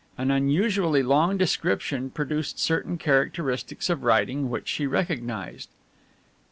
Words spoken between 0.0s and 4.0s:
An unusually long description produced certain characteristics